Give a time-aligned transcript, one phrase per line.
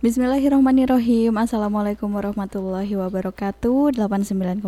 [0.00, 4.64] Bismillahirrahmanirrahim Assalamualaikum warahmatullahi wabarakatuh 89,9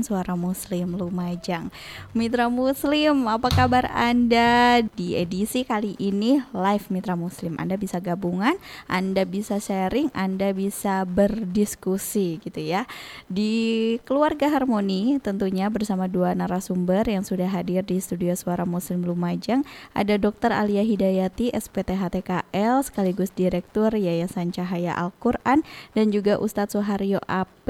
[0.00, 1.68] Suara Muslim Lumajang
[2.16, 4.80] Mitra Muslim, apa kabar Anda?
[4.96, 8.56] Di edisi kali ini live Mitra Muslim Anda bisa gabungan,
[8.88, 12.88] Anda bisa sharing, Anda bisa berdiskusi gitu ya
[13.28, 19.68] Di Keluarga Harmoni tentunya bersama dua narasumber yang sudah hadir di studio Suara Muslim Lumajang
[19.92, 20.48] Ada Dr.
[20.48, 27.68] Alia Hidayati, SPTHTKL sekaligus Direktur Yayasan Cahaya Al-Quran dan juga Ustadz Suharyo AP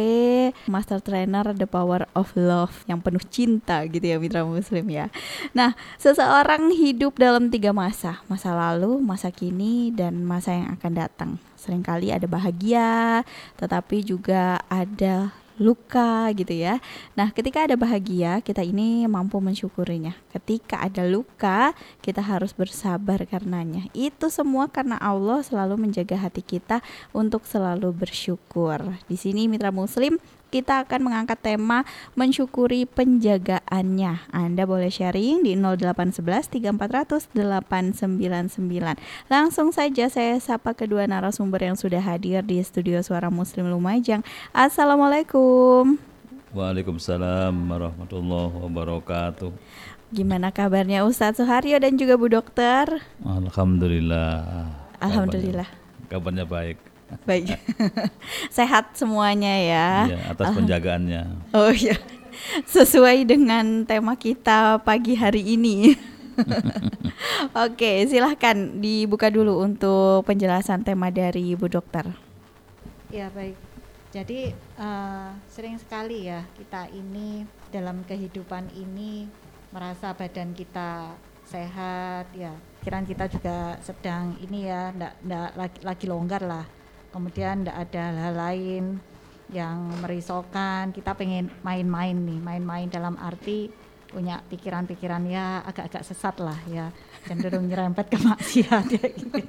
[0.68, 5.08] Master Trainer The Power of Love yang penuh cinta gitu ya mitra muslim ya.
[5.54, 11.30] Nah seseorang hidup dalam tiga masa Masa lalu, masa kini, dan masa yang akan datang.
[11.56, 13.22] Seringkali ada bahagia
[13.56, 16.80] tetapi juga ada luka gitu ya.
[17.16, 20.16] Nah, ketika ada bahagia, kita ini mampu mensyukurinya.
[20.32, 21.72] Ketika ada luka,
[22.04, 23.88] kita harus bersabar karenanya.
[23.96, 26.84] Itu semua karena Allah selalu menjaga hati kita
[27.16, 28.96] untuk selalu bersyukur.
[29.08, 31.82] Di sini mitra muslim kita akan mengangkat tema
[32.14, 34.30] mensyukuri penjagaannya.
[34.30, 38.96] Anda boleh sharing di 0811 3400 899.
[39.26, 44.22] Langsung saja saya sapa kedua narasumber yang sudah hadir di studio Suara Muslim Lumajang.
[44.54, 45.98] Assalamualaikum.
[46.54, 49.50] Waalaikumsalam warahmatullahi wabarakatuh.
[50.14, 53.02] Gimana kabarnya Ustadz Suharyo dan juga Bu Dokter?
[53.26, 54.70] Alhamdulillah.
[55.02, 55.66] Alhamdulillah.
[56.06, 56.78] Kabarnya, kabarnya baik.
[57.26, 57.54] Baik.
[58.56, 59.88] Sehat semuanya ya.
[60.10, 61.22] Iya, atas penjagaannya.
[61.54, 61.98] Oh iya.
[62.66, 65.94] Sesuai dengan tema kita pagi hari ini.
[67.66, 72.04] Oke, silahkan dibuka dulu untuk penjelasan tema dari Bu Dokter.
[73.08, 73.56] Ya baik.
[74.12, 79.28] Jadi uh, sering sekali ya kita ini dalam kehidupan ini
[79.70, 81.14] merasa badan kita
[81.46, 82.52] sehat ya.
[82.82, 86.66] Pikiran kita juga sedang ini ya, ndak ndak lagi, lagi longgar lah
[87.16, 88.84] kemudian tidak ada hal lain
[89.48, 93.72] yang merisaukan kita pengen main-main nih main-main dalam arti
[94.12, 96.92] punya pikiran-pikiran ya agak-agak sesat lah ya.
[97.26, 99.06] Cenderung nyerempet ke maksiat ya.
[99.10, 99.40] Gitu.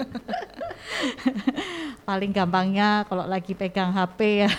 [2.07, 4.51] paling gampangnya kalau lagi pegang HP ya.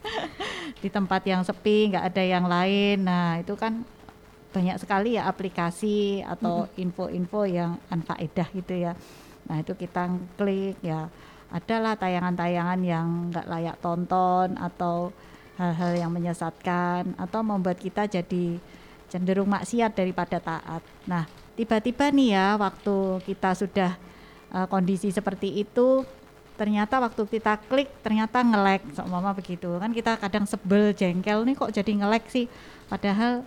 [0.82, 3.04] Di tempat yang sepi nggak ada yang lain.
[3.04, 3.84] Nah itu kan
[4.48, 8.96] banyak sekali ya aplikasi atau info-info yang anfaedah gitu ya.
[9.44, 10.08] Nah itu kita
[10.40, 11.12] klik ya
[11.48, 15.10] adalah tayangan-tayangan yang nggak layak tonton atau
[15.58, 18.60] hal-hal yang menyesatkan atau membuat kita jadi
[19.08, 20.84] cenderung maksiat daripada taat.
[21.08, 21.24] Nah,
[21.56, 23.96] tiba-tiba nih ya waktu kita sudah
[24.54, 26.04] uh, kondisi seperti itu
[26.58, 29.78] ternyata waktu kita klik ternyata ngelek sama begitu.
[29.78, 32.46] Kan kita kadang sebel jengkel nih kok jadi ngelek sih?
[32.90, 33.46] Padahal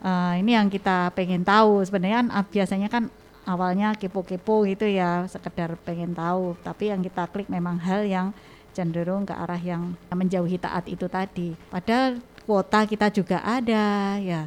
[0.00, 1.82] uh, ini yang kita pengen tahu.
[1.84, 3.10] Sebenarnya kan, uh, biasanya kan
[3.50, 6.54] awalnya kepo-kepo gitu ya sekedar pengen tahu.
[6.62, 8.30] Tapi yang kita klik memang hal yang
[8.70, 11.58] cenderung ke arah yang menjauhi taat itu tadi.
[11.68, 14.46] Padahal kuota kita juga ada ya.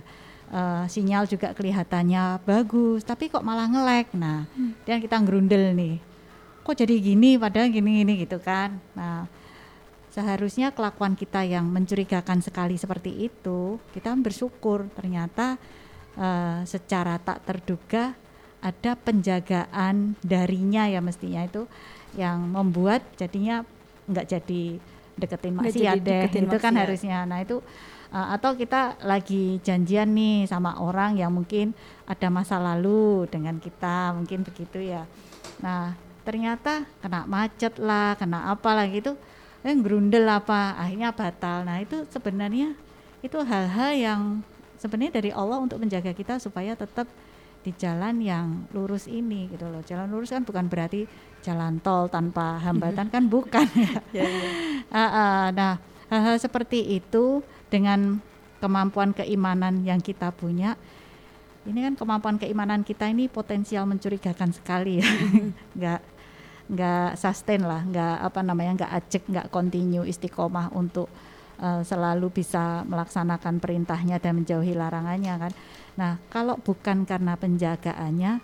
[0.54, 4.86] Uh, sinyal juga kelihatannya bagus tapi kok malah ngelek nah hmm.
[4.86, 5.98] dan kita gerundel nih.
[6.62, 8.78] Kok jadi gini padahal gini gini gitu kan.
[8.94, 9.26] Nah
[10.14, 15.58] seharusnya kelakuan kita yang mencurigakan sekali seperti itu kita bersyukur ternyata
[16.22, 18.14] uh, secara tak terduga
[18.64, 21.68] ada penjagaan darinya ya mestinya itu
[22.16, 23.68] yang membuat jadinya
[24.08, 24.64] nggak jadi
[25.20, 27.28] deketin maksiat deh deketin itu kan harusnya.
[27.28, 27.60] Nah itu
[28.16, 31.76] uh, atau kita lagi janjian nih sama orang yang mungkin
[32.08, 35.04] ada masa lalu dengan kita mungkin begitu ya.
[35.60, 39.20] Nah ternyata kena macet lah kena apa lah gitu
[39.64, 41.68] eh grundel apa akhirnya batal.
[41.68, 42.80] Nah itu sebenarnya
[43.20, 44.22] itu hal-hal yang
[44.80, 47.08] sebenarnya dari Allah untuk menjaga kita supaya tetap
[47.64, 49.82] di jalan yang lurus ini gitu loh.
[49.82, 51.08] Jalan lurus kan bukan berarti
[51.44, 54.24] jalan tol tanpa hambatan kan bukan ya.
[54.24, 54.50] ya, ya.
[54.92, 55.74] Uh, uh, nah
[56.12, 58.22] hal-hal seperti itu dengan
[58.64, 60.80] kemampuan keimanan yang kita punya
[61.64, 65.08] ini kan kemampuan keimanan kita ini potensial mencurigakan sekali ya
[65.78, 66.02] nggak
[66.72, 71.12] nggak sustain lah nggak apa namanya nggak acek nggak continue istiqomah untuk
[71.60, 75.52] uh, selalu bisa melaksanakan perintahnya dan menjauhi larangannya kan
[75.94, 78.42] Nah, kalau bukan karena penjagaannya,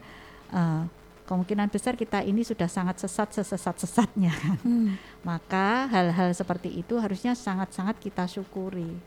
[0.54, 0.84] uh,
[1.30, 4.34] kemungkinan besar kita ini sudah sangat sesat sesesat-sesatnya.
[4.66, 4.98] Hmm.
[5.30, 8.98] Maka hal-hal seperti itu harusnya sangat-sangat kita syukuri.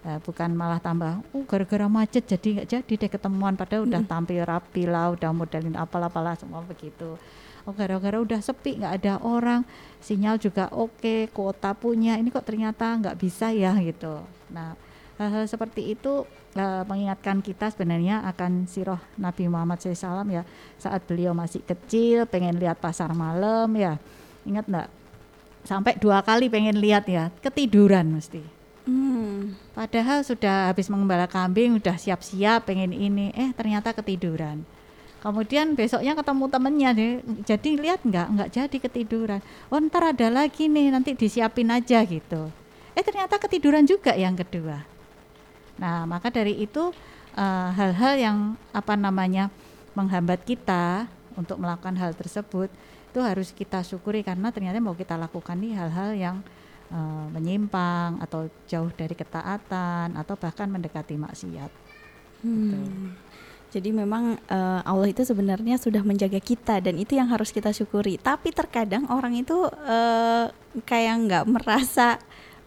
[0.00, 4.40] Nah, bukan malah tambah, oh gara-gara macet jadi nggak jadi deh ketemuan padahal udah tampil
[4.48, 7.20] rapi lah, udah modelin apalah-apalah semua begitu.
[7.68, 9.60] Oh gara-gara udah sepi nggak ada orang,
[10.00, 14.24] sinyal juga oke, kuota punya, ini kok ternyata nggak bisa ya gitu.
[14.48, 14.72] Nah
[15.20, 16.24] hal-hal seperti itu
[16.56, 20.48] uh, mengingatkan kita sebenarnya akan siroh Nabi Muhammad SAW ya.
[20.80, 24.00] Saat beliau masih kecil pengen lihat pasar malam ya.
[24.48, 24.88] Ingat enggak
[25.60, 28.40] sampai dua kali pengen lihat ya ketiduran mesti.
[28.80, 29.52] Hmm.
[29.76, 34.64] padahal sudah habis mengembala kambing udah siap-siap pengen ini eh ternyata ketiduran.
[35.20, 37.12] Kemudian besoknya ketemu temennya deh
[37.44, 38.26] jadi lihat nggak?
[38.32, 39.40] Nggak jadi ketiduran.
[39.68, 42.48] Oh ntar ada lagi nih nanti disiapin aja gitu.
[42.96, 44.80] Eh ternyata ketiduran juga yang kedua
[45.80, 46.92] Nah, maka dari itu
[47.34, 48.38] eh, hal-hal yang
[48.76, 49.48] apa namanya
[49.96, 52.68] menghambat kita untuk melakukan hal tersebut
[53.10, 56.36] itu harus kita syukuri karena ternyata mau kita lakukan nih hal-hal yang
[56.92, 61.72] eh, menyimpang atau jauh dari ketaatan atau bahkan mendekati maksiat.
[62.44, 63.16] Hmm.
[63.70, 68.18] Jadi memang eh, Allah itu sebenarnya sudah menjaga kita dan itu yang harus kita syukuri.
[68.18, 70.46] Tapi terkadang orang itu eh,
[70.84, 72.18] kayak nggak merasa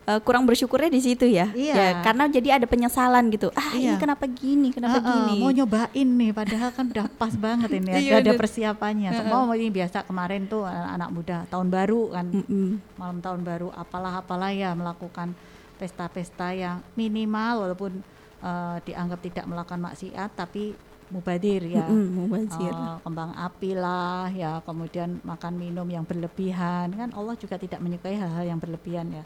[0.03, 1.47] eh, kurang bersyukurnya di situ ya.
[1.51, 1.73] Iya.
[1.73, 3.49] Ya, karena jadi ada penyesalan gitu.
[3.53, 3.99] Ah ini Iya.
[3.99, 5.35] kenapa gini, kenapa Heeh, gini?
[5.39, 9.09] mau nyobain nih padahal kan udah pas banget ini ya, Iya, ada persiapannya.
[9.15, 12.25] Semua ini biasa kemarin tuh anak-anak muda tahun baru kan.
[12.29, 12.69] Mm-mm.
[12.95, 15.31] malam tahun baru apalah apalah ya melakukan
[15.75, 17.91] pesta-pesta yang minimal walaupun
[18.39, 20.75] eh, dianggap tidak melakukan maksiat tapi
[21.11, 22.73] mubadir ya mubazir.
[22.73, 28.17] Eh, kembang api lah ya kemudian makan minum yang berlebihan kan Allah juga tidak menyukai
[28.17, 29.23] hal-hal yang berlebihan ya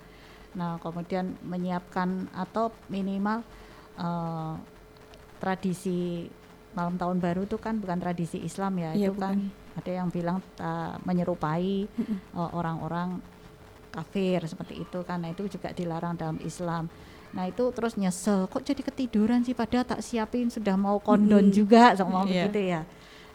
[0.57, 3.45] nah kemudian menyiapkan atau minimal
[3.95, 4.54] eh,
[5.38, 6.25] tradisi
[6.74, 9.77] malam tahun baru itu kan bukan tradisi Islam ya Iya, itu kan bukan.
[9.77, 13.21] ada yang bilang eh, menyerupai eh, orang-orang
[13.89, 16.89] kafir seperti itu karena itu juga dilarang dalam Islam
[17.27, 21.54] nah itu terus nyesel kok jadi ketiduran sih padahal tak siapin sudah mau kondon Mm-mm.
[21.54, 22.45] juga sama Iya.
[22.45, 22.81] begitu ya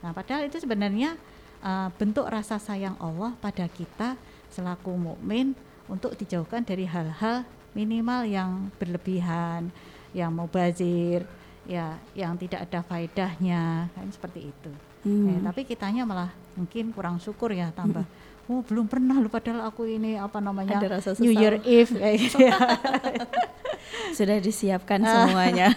[0.00, 1.14] nah padahal itu sebenarnya
[1.60, 5.54] eh, bentuk rasa sayang Allah pada kita selaku mukmin
[5.92, 7.44] untuk dijauhkan dari hal-hal
[7.76, 9.68] minimal yang berlebihan
[10.16, 11.28] yang mubazir
[11.68, 14.72] ya yang tidak ada faedahnya kan seperti itu
[15.02, 15.34] Hmm.
[15.34, 18.06] Eh, tapi kitanya malah mungkin kurang syukur ya tambah.
[18.50, 21.30] Oh belum pernah lu padahal aku ini apa namanya Ada rasa New.
[21.30, 22.58] Year Eve kayak gitu ya.
[24.18, 25.70] Sudah disiapkan semuanya.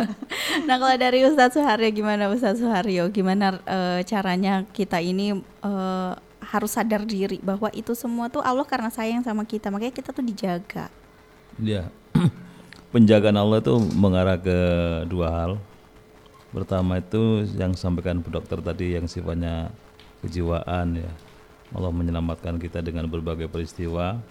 [0.70, 3.10] nah kalau dari Ustadz Suharyo gimana Ustadz Suharyo?
[3.10, 6.12] Gimana eh, caranya kita ini eh,
[6.54, 10.22] harus sadar diri bahwa itu semua tuh Allah karena sayang sama kita makanya kita tuh
[10.22, 10.86] dijaga.
[11.58, 11.90] Ya,
[12.94, 14.58] penjagaan Allah itu mengarah ke
[15.10, 15.52] dua hal.
[16.54, 19.74] Pertama itu yang sampaikan Bu Dokter tadi yang sifatnya
[20.22, 21.10] kejiwaan ya.
[21.74, 24.22] Allah menyelamatkan kita dengan berbagai peristiwa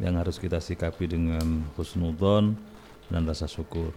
[0.00, 2.56] yang harus kita sikapi dengan husnudon
[3.12, 3.92] dan rasa syukur.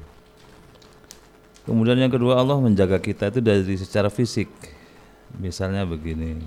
[1.63, 4.51] Kemudian yang kedua Allah menjaga kita itu dari secara fisik.
[5.39, 6.43] Misalnya begini.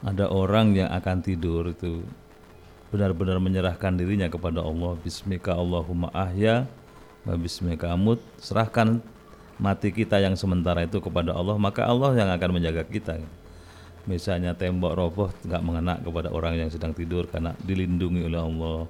[0.00, 2.00] Ada orang yang akan tidur itu
[2.88, 4.96] benar-benar menyerahkan dirinya kepada Allah.
[5.04, 6.64] Bismika Allahumma ahya
[7.28, 8.16] wa bismika amut.
[8.40, 9.04] Serahkan
[9.60, 13.20] mati kita yang sementara itu kepada Allah maka Allah yang akan menjaga kita.
[14.08, 18.80] Misalnya tembok roboh nggak mengena kepada orang yang sedang tidur karena dilindungi oleh Allah.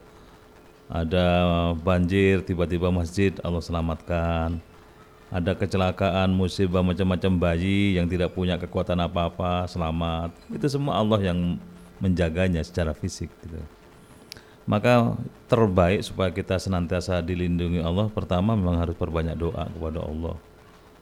[0.91, 1.27] Ada
[1.75, 4.70] banjir tiba-tiba masjid Allah selamatkan
[5.31, 11.57] ada kecelakaan musibah macam-macam bayi yang tidak punya kekuatan apa-apa selamat itu semua Allah yang
[12.03, 13.63] menjaganya secara fisik gitu
[14.67, 15.15] maka
[15.47, 20.37] terbaik supaya kita senantiasa dilindungi Allah pertama memang harus perbanyak doa kepada Allah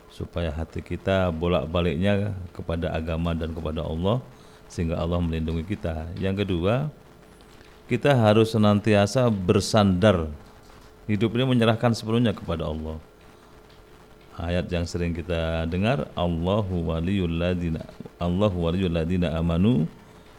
[0.09, 4.25] supaya hati kita bolak-baliknya kepada agama dan kepada Allah
[4.69, 6.13] sehingga Allah melindungi kita.
[6.21, 6.93] Yang kedua,
[7.89, 10.29] kita harus senantiasa bersandar
[11.09, 13.01] hidup ini menyerahkan sepenuhnya kepada Allah.
[14.39, 17.83] Ayat yang sering kita dengar Allahu waliyul ladina
[18.23, 19.91] Allahu waliyul ladina amanu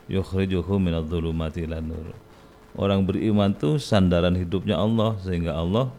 [0.08, 2.15] yukhrijuhum minadh-dhulumati ilan nur.
[2.79, 5.91] Orang beriman tuh sandaran hidupnya Allah sehingga Allah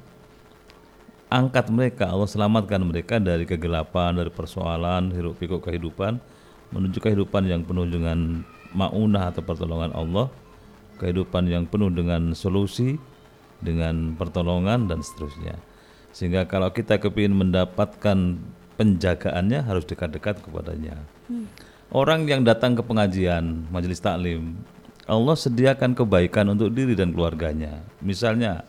[1.28, 6.16] angkat mereka, Allah selamatkan mereka dari kegelapan, dari persoalan, hiruk pikuk kehidupan
[6.71, 10.30] menuju kehidupan yang penuh dengan maunah atau pertolongan Allah,
[11.02, 12.97] kehidupan yang penuh dengan solusi,
[13.59, 15.59] dengan pertolongan dan seterusnya.
[16.11, 18.38] Sehingga kalau kita kepingin mendapatkan
[18.81, 20.99] penjagaannya harus dekat-dekat kepadanya.
[21.90, 24.57] Orang yang datang ke pengajian, majelis taklim,
[25.11, 27.83] Allah sediakan kebaikan untuk diri dan keluarganya.
[27.99, 28.62] Misalnya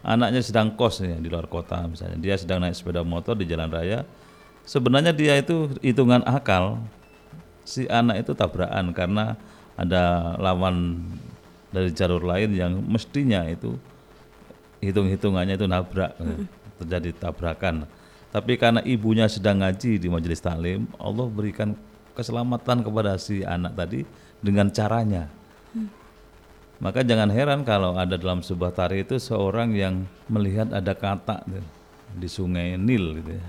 [0.00, 3.68] anaknya sedang kos ya, di luar kota misalnya, dia sedang naik sepeda motor di jalan
[3.68, 4.08] raya,
[4.64, 6.80] sebenarnya dia itu hitungan akal.
[7.62, 9.38] Si anak itu tabrakan karena
[9.78, 11.06] ada lawan
[11.70, 13.78] dari jalur lain yang mestinya itu
[14.82, 16.18] hitung-hitungannya itu nabrak
[16.82, 17.86] terjadi tabrakan
[18.34, 21.78] tapi karena ibunya sedang ngaji di majelis taklim Allah berikan
[22.12, 24.04] keselamatan kepada si anak tadi
[24.42, 25.30] dengan caranya
[26.82, 31.46] maka jangan heran kalau ada dalam sebuah tari itu seorang yang melihat ada kata
[32.10, 33.44] di sungai Nil gitu ya.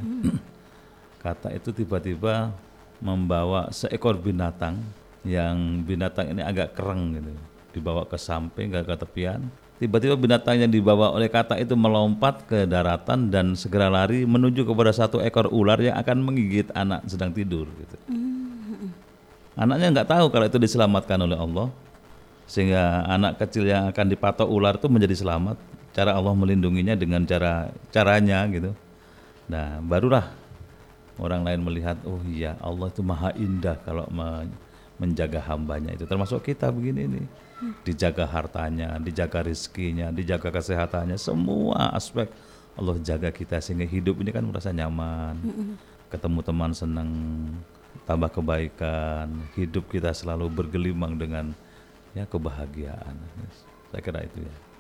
[1.18, 2.54] Kata itu tiba-tiba
[3.02, 4.86] membawa seekor binatang
[5.26, 7.34] yang binatang ini agak kereng gitu.
[7.74, 9.42] Dibawa ke samping ke, ke tepian.
[9.82, 14.94] Tiba-tiba binatang yang dibawa oleh kata itu melompat ke daratan dan segera lari menuju kepada
[14.94, 17.98] satu ekor ular yang akan menggigit anak sedang tidur gitu.
[19.58, 21.68] Anaknya nggak tahu kalau itu diselamatkan oleh Allah
[22.46, 25.58] sehingga anak kecil yang akan dipatok ular itu menjadi selamat.
[25.94, 28.72] Cara Allah melindunginya dengan cara caranya gitu.
[29.50, 30.32] Nah barulah
[31.22, 34.08] orang lain melihat oh iya Allah itu maha indah kalau
[35.04, 36.08] menjaga hambanya itu.
[36.08, 37.28] Termasuk kita begini nih
[37.88, 41.20] dijaga hartanya dijaga rizkinya dijaga kesehatannya.
[41.20, 42.32] Semua aspek
[42.80, 45.36] Allah jaga kita sehingga hidup ini kan merasa nyaman.
[46.08, 47.10] Ketemu teman senang
[48.08, 49.28] tambah kebaikan.
[49.60, 51.52] Hidup kita selalu bergelimang dengan
[52.16, 53.20] ya kebahagiaan.
[53.92, 54.73] Saya kira itu ya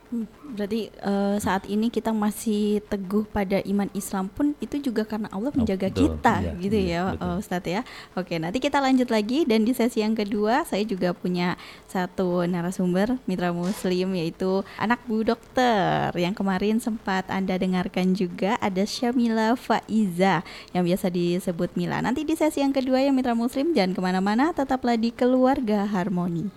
[0.53, 5.49] Berarti eh, saat ini kita masih teguh pada iman Islam pun itu juga karena Allah
[5.51, 6.13] menjaga betul.
[6.17, 7.25] kita Iya, gitu iya, ya betul.
[7.33, 7.81] eh, Ustadz ya.
[8.13, 11.57] Oke, nanti kita lanjut lagi dan di sesi yang kedua saya juga punya
[11.89, 18.85] satu narasumber mitra muslim yaitu anak Bu Dokter yang kemarin sempat Anda dengarkan juga ada
[18.85, 22.01] Syamila Faiza yang biasa disebut Mila.
[22.03, 26.49] Nanti di sesi yang kedua ya mitra muslim jangan ke mana-mana tetaplah di keluarga harmoni.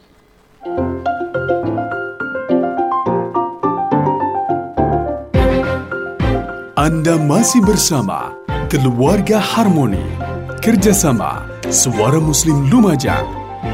[6.76, 8.36] Anda masih bersama
[8.68, 10.04] Keluarga Harmoni.
[10.60, 13.24] Kerjasama Suara Muslim Lumajang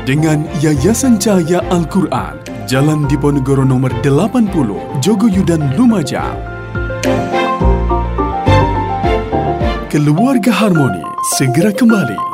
[0.07, 2.39] Dengan Yayasan Cahaya Al-Quran
[2.71, 6.39] Jalan Diponegoro nomor 80 Jogoyudan Lumajang.
[9.91, 11.03] Keluarga Harmoni
[11.43, 12.32] segera kembali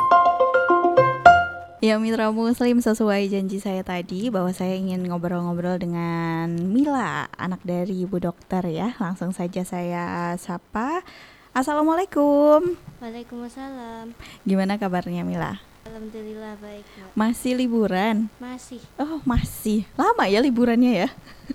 [1.79, 8.03] Ya Mitra Muslim sesuai janji saya tadi bahwa saya ingin ngobrol-ngobrol dengan Mila anak dari
[8.03, 11.07] Ibu Dokter ya Langsung saja saya sapa
[11.55, 14.11] Assalamualaikum Waalaikumsalam.
[14.43, 15.63] Gimana kabarnya Mila?
[15.87, 17.15] Alhamdulillah baik, Mbak.
[17.15, 18.27] Masih liburan?
[18.43, 18.83] Masih.
[18.99, 21.09] Oh masih Lama ya liburannya ya?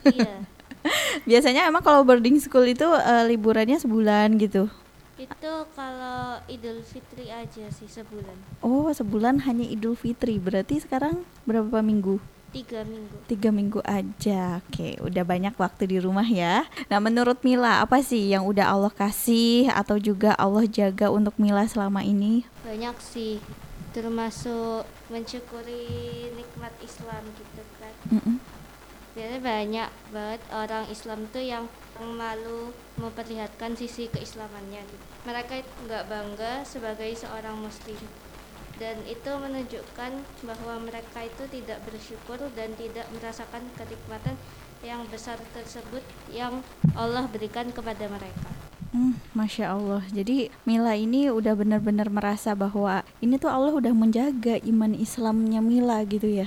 [0.09, 0.41] iya.
[1.29, 4.73] Biasanya emang kalau boarding school itu eh, liburannya sebulan gitu
[5.15, 8.35] Itu kalau Idul Fitri aja sih sebulan.
[8.67, 12.19] Oh sebulan hanya Idul Fitri Berarti sekarang berapa minggu?
[12.55, 13.17] Tiga minggu.
[13.27, 15.03] Tiga minggu aja, oke.
[15.03, 16.63] Udah banyak waktu di rumah ya.
[16.87, 21.67] Nah, menurut Mila apa sih yang udah Allah kasih atau juga Allah jaga untuk Mila
[21.67, 22.47] selama ini?
[22.63, 23.43] Banyak sih.
[23.91, 27.95] Termasuk mensyukuri nikmat Islam gitu kan.
[28.15, 28.39] Mm-mm.
[29.15, 31.65] Biasanya banyak banget orang Islam tuh yang
[32.03, 35.05] malu memperlihatkan sisi keislamannya gitu.
[35.25, 37.99] Mereka nggak bangga sebagai seorang muslim
[38.79, 44.35] dan itu menunjukkan bahwa mereka itu tidak bersyukur dan tidak merasakan kenikmatan
[44.83, 46.61] yang besar tersebut yang
[46.93, 48.51] Allah berikan kepada mereka.
[48.95, 50.03] Hmm, Masya Allah.
[50.15, 56.03] Jadi Mila ini udah benar-benar merasa bahwa ini tuh Allah udah menjaga iman Islamnya Mila
[56.07, 56.47] gitu ya.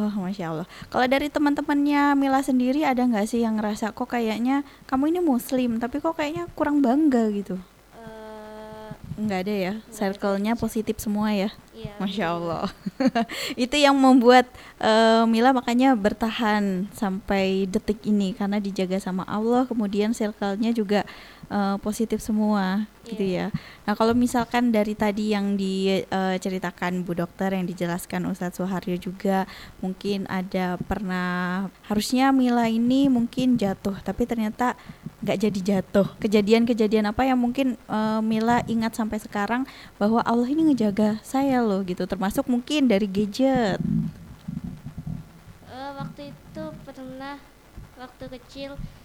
[0.00, 0.66] Oh, masya Allah.
[0.88, 5.76] Kalau dari teman-temannya Mila sendiri ada nggak sih yang ngerasa kok kayaknya kamu ini Muslim,
[5.76, 7.60] tapi kok kayaknya kurang bangga gitu?
[7.92, 8.88] Eh,
[9.20, 9.74] Nggak ada ya.
[9.92, 11.52] Circle-nya positif semua ya.
[11.76, 11.92] iya.
[12.00, 12.72] Masya Allah.
[13.60, 14.48] itu yang membuat
[14.80, 19.68] eh, Mila makanya bertahan sampai detik ini karena dijaga sama Allah.
[19.68, 21.04] Kemudian circle-nya juga
[21.50, 23.50] eh, positif semua, gitu ya.
[23.84, 29.50] Nah kalau misalkan dari tadi yang diceritakan Bu Dokter yang dijelaskan Ustadz Suharyo juga
[29.82, 34.78] mungkin ada pernah harusnya Mila ini mungkin jatuh tapi ternyata
[35.20, 36.08] nggak jadi jatuh.
[36.22, 39.66] Kejadian-kejadian apa yang mungkin eh, Mila ingat sampai sekarang
[40.00, 42.06] bahwa Allah ini ngejaga saya loh gitu.
[42.08, 43.82] Termasuk mungkin dari gadget.
[45.68, 47.36] Eh, waktu itu pernah
[48.00, 48.99] waktu kecil eh,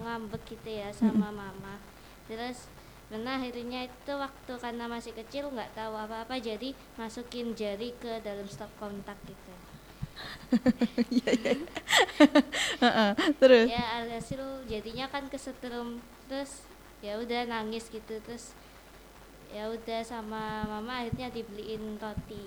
[0.00, 1.76] ngambek gitu ya sama mama
[2.24, 2.66] terus
[3.04, 8.48] pernah akhirnya itu waktu karena masih kecil nggak tahu apa-apa jadi masukin jari ke dalam
[8.48, 9.52] stop kontak gitu
[11.10, 11.52] Iya, iya.
[12.84, 13.66] Heeh, Terus.
[13.66, 16.64] ya alhasil jadinya kan kesetrum terus
[17.02, 18.54] ya udah nangis gitu terus
[19.50, 22.42] ya udah sama mama akhirnya dibeliin roti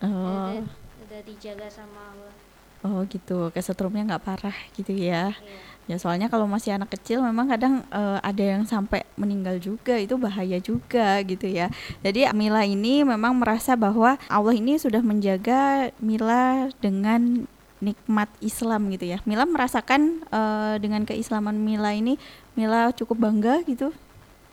[0.00, 0.08] Oh.
[0.08, 0.64] udah,
[1.04, 2.34] udah dijaga sama Allah
[2.80, 5.36] Oh gitu, kesetrumnya nggak parah gitu ya.
[5.36, 5.60] Iya.
[5.90, 10.14] Ya soalnya kalau masih anak kecil memang kadang eh, ada yang sampai meninggal juga itu
[10.14, 11.66] bahaya juga gitu ya.
[12.06, 17.50] Jadi Mila ini memang merasa bahwa Allah ini sudah menjaga Mila dengan
[17.82, 19.18] nikmat Islam gitu ya.
[19.26, 22.14] Mila merasakan eh, dengan keislaman Mila ini
[22.54, 23.90] Mila cukup bangga gitu.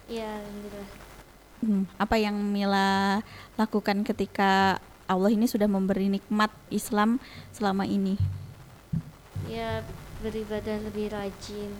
[0.09, 0.89] Iya, alhamdulillah.
[1.61, 3.21] Hmm, apa yang Mila
[3.61, 7.21] lakukan ketika Allah ini sudah memberi nikmat Islam
[7.53, 8.17] selama ini?
[9.45, 9.85] Ya
[10.27, 11.71] beribadah lebih rajin,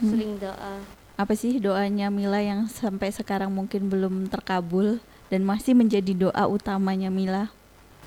[0.00, 0.08] Hmm.
[0.08, 0.80] sering doa.
[1.20, 4.96] Apa sih doanya Mila yang sampai sekarang mungkin belum terkabul
[5.28, 7.52] dan masih menjadi doa utamanya Mila?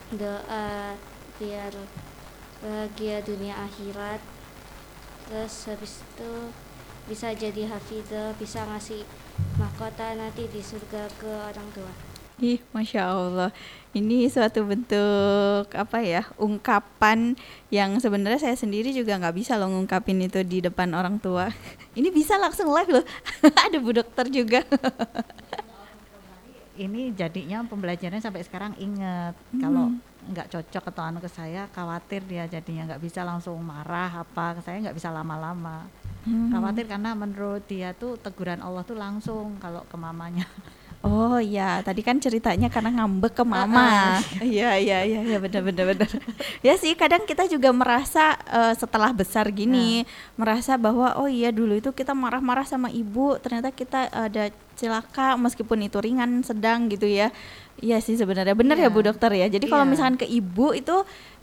[0.09, 0.97] Doa
[1.37, 1.73] biar
[2.65, 4.17] bahagia dunia akhirat.
[5.29, 6.33] Terus habis itu
[7.05, 9.05] bisa jadi hafidhah, bisa ngasih
[9.61, 12.14] mahkota nanti di surga ke orang tua.
[12.35, 13.47] Ih, masya Allah,
[13.95, 17.31] ini suatu bentuk apa ya ungkapan
[17.71, 21.47] yang sebenarnya saya sendiri juga nggak bisa loh ngungkapin itu di depan orang tua.
[21.95, 23.05] Ini bisa langsung live loh,
[23.65, 24.67] ada bu dokter juga.
[26.75, 29.31] ini jadinya pembelajarannya sampai sekarang inget
[29.63, 29.95] kalau
[30.27, 34.83] nggak cocok atau anu ke saya khawatir dia jadinya nggak bisa langsung marah apa saya
[34.83, 35.87] nggak bisa lama-lama
[36.25, 36.49] Hmm.
[36.49, 40.49] khawatir karena menurut dia tuh teguran Allah tuh langsung kalau ke mamanya
[41.01, 44.17] Oh iya, tadi kan ceritanya karena ngambek ke mama.
[44.41, 46.09] Iya iya iya iya benar benar benar.
[46.65, 50.01] ya sih kadang kita juga merasa eh, setelah besar gini
[50.33, 55.85] merasa bahwa oh iya dulu itu kita marah-marah sama ibu, ternyata kita ada celaka meskipun
[55.85, 57.29] itu ringan sedang gitu ya.
[57.75, 58.95] Iya sih sebenarnya benar ya Iya.
[58.95, 59.45] Bu Dokter ya.
[59.45, 59.91] Jadi kalau Iya.
[59.93, 60.95] misalkan ke ibu itu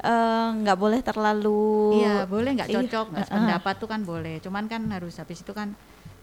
[0.02, 3.30] eh, nggak boleh terlalu Iya boleh nggak Iya, cocok nggak uh-uh.
[3.30, 5.76] sependapat tuh kan boleh cuman kan harus habis itu kan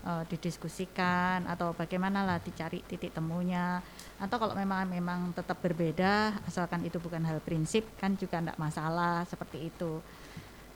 [0.05, 3.79] eh, didiskusikan atau bagaimana lah dicari titik temunya.
[4.19, 9.23] Atau kalau memang memang tetap berbeda asalkan itu bukan hal prinsip kan juga enggak masalah
[9.25, 10.03] seperti itu.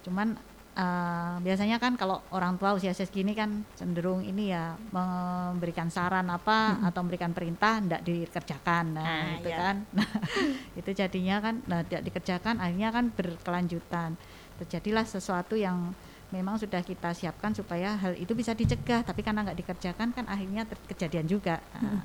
[0.04, 0.36] Cuman
[0.74, 6.82] eh, biasanya kan kalau orang tua usia segini kan cenderung ini ya memberikan saran apa
[6.82, 8.86] atau memberikan perintah tidak dikerjakan.
[8.98, 9.58] Nah Ah, itu iya.
[9.60, 9.76] kan.
[9.94, 10.10] Nah,
[10.80, 14.18] itu jadinya kan nah, tidak dikerjakan akhirnya kan berkelanjutan.
[14.60, 15.94] Terjadilah sesuatu yang
[16.34, 20.66] memang sudah kita siapkan supaya hal itu bisa dicegah tapi karena nggak dikerjakan kan akhirnya
[20.90, 21.62] kejadian juga.
[21.78, 22.02] Nah,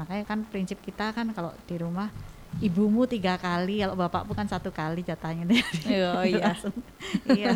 [0.00, 2.08] makanya kan prinsip kita kan kalau di rumah
[2.60, 5.48] ibumu tiga kali kalau bapak bukan satu kali jatahnya
[6.12, 6.54] Oh iya.
[7.26, 7.54] Iya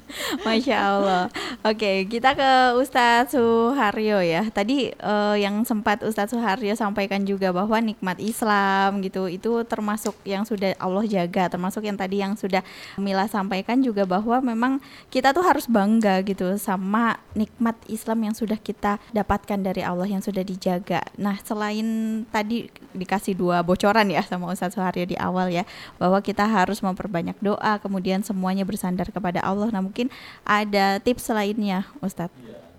[0.46, 1.24] Masya Allah.
[1.62, 4.48] Oke, kita ke Ustadz Suharyo ya.
[4.48, 10.48] Tadi eh, yang sempat Ustadz Suharyo sampaikan juga bahwa nikmat Islam gitu itu termasuk yang
[10.48, 12.64] sudah Allah jaga, termasuk yang tadi yang sudah
[12.96, 14.72] Mila sampaikan juga bahwa memang
[15.12, 20.24] kita tuh harus bangga gitu sama nikmat Islam yang sudah kita dapatkan dari Allah yang
[20.24, 21.04] sudah dijaga.
[21.20, 25.64] Nah, selain tadi dikasih dua bocoran ya sama Ustadz Suharyo di awal ya
[26.00, 29.68] bahwa kita harus memperbanyak doa kemudian semuanya bersandar kepada Allah.
[29.68, 30.08] Nah mungkin
[30.46, 32.34] ada tips lainnya Ustadz?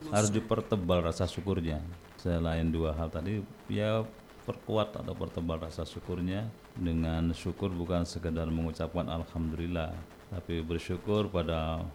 [0.10, 1.84] Harus dipertebal rasa syukurnya.
[2.20, 3.40] Selain dua hal tadi
[3.72, 4.04] ya
[4.50, 9.94] perkuat atau pertebal rasa syukurnya dengan syukur bukan sekedar mengucapkan alhamdulillah
[10.34, 11.86] tapi bersyukur pada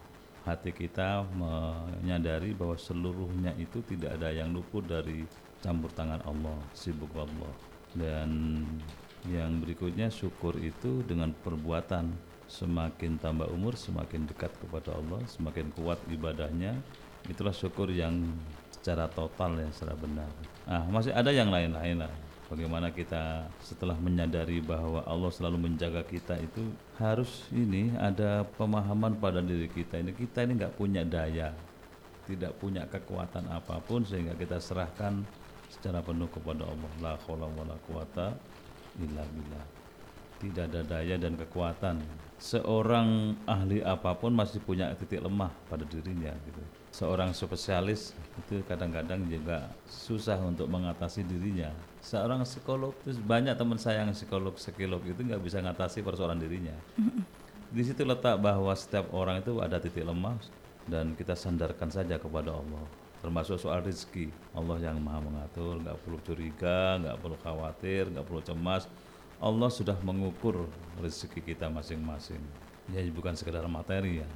[0.47, 5.27] hati kita menyadari bahwa seluruhnya itu tidak ada yang luput dari
[5.59, 7.49] campur tangan Allah sibuk Allah
[7.95, 8.61] dan
[9.25, 12.35] yang berikutnya syukur itu dengan perbuatan.
[12.45, 16.77] Semakin tambah umur semakin dekat kepada Allah semakin kuat ibadahnya.
[17.25, 18.21] Itulah syukur yang
[18.69, 20.29] secara total ya secara benar.
[20.69, 22.13] Ah masih ada yang lain-lain lah.
[22.45, 26.61] Bagaimana kita setelah menyadari bahwa Allah selalu menjaga kita itu
[27.01, 30.13] harus ini ada pemahaman pada diri kita ini.
[30.13, 31.49] Kita ini nggak punya daya
[32.25, 35.21] tidak punya kekuatan apa pun sehingga kita serahkan
[35.75, 36.91] secara penuh kepada Allah.
[37.03, 38.31] La haula wala quwata
[39.03, 39.65] illa billah.
[40.39, 41.99] Tidak ada daya dan kekuatan.
[42.35, 46.63] Seorang ahli apa pun masih punya titik lemah pada dirinya gitu.
[46.91, 51.71] Seorang spesialis itu kadang-kadang juga susah untuk mengatasi dirinya.
[52.03, 56.75] Seorang psikolog itu banyak teman saya yang psikolog psikolog itu nggak bisa mengatasi persoalan dirinya.
[57.71, 60.39] Di situ letak bahwa setiap orang itu ada titik lemah
[60.87, 64.29] dan kita sandarkan saja kepada Allah termasuk soal rezeki.
[64.53, 68.85] Allah yang maha mengatur nggak perlu curiga nggak perlu khawatir nggak perlu cemas.
[69.41, 70.69] Allah sudah mengukur
[71.01, 72.39] rezeki kita masing-masing.
[72.93, 74.29] Ya bukan sekedar materi ya.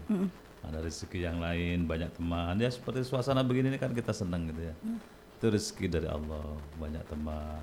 [0.65, 2.57] Ada rezeki yang lain banyak teman.
[2.57, 4.75] Ya seperti suasana begini ini kan kita senang gitu ya.
[5.37, 7.61] Itu rezeki dari Allah banyak teman.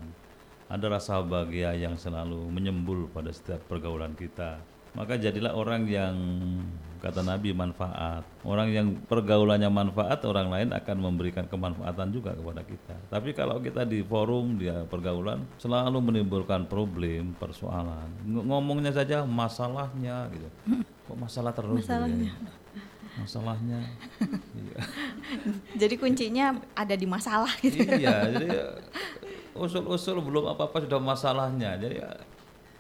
[0.71, 4.63] Ada rasa bahagia yang selalu menyembul pada setiap pergaulan kita
[4.97, 6.17] maka jadilah orang yang
[6.97, 12.97] kata Nabi manfaat orang yang pergaulannya manfaat orang lain akan memberikan kemanfaatan juga kepada kita
[13.13, 20.33] tapi kalau kita di forum dia pergaulan selalu menimbulkan problem persoalan Ng- ngomongnya saja masalahnya
[20.33, 20.49] gitu
[21.07, 22.01] kok masalah terus gitu ya.
[22.01, 22.33] Masalahnya.
[23.17, 23.81] masalahnya
[24.61, 24.79] iya.
[25.77, 27.81] Jadi kuncinya ada di masalah gitu.
[27.87, 28.49] iya jadi
[29.57, 32.03] usul-usul belum apa-apa sudah masalahnya jadi